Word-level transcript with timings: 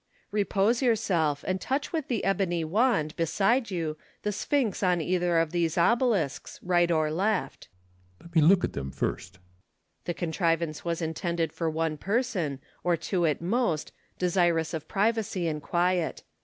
Repose 0.31 0.81
yourself, 0.81 1.45
and 1.47 1.61
touch 1.61 1.93
with 1.93 2.07
the 2.07 2.23
ebony 2.23 2.63
wand, 2.63 3.15
beside 3.15 3.69
you, 3.69 3.97
the 4.23 4.31
sp'hynx 4.31 4.81
on 4.81 4.99
either 4.99 5.37
of 5.37 5.51
those 5.51 5.77
obelisks, 5.77 6.59
right 6.63 6.89
or 6.89 7.11
left, 7.11 7.67
Ccesar. 8.17 8.23
Let 8.23 8.35
me 8.35 8.41
look 8.41 8.63
at 8.63 8.73
them 8.73 8.89
first, 8.89 9.33
Lucullus. 9.35 10.05
The 10.05 10.13
contrivance 10.15 10.83
was 10.83 11.03
intended 11.03 11.53
for 11.53 11.69
one 11.69 11.97
person, 11.97 12.57
or 12.83 12.97
two 12.97 13.27
at 13.27 13.43
most, 13.43 13.91
desirous 14.17 14.73
of 14.73 14.87
privacy 14.87 15.47
and 15.47 15.61
quiet. 15.61 16.23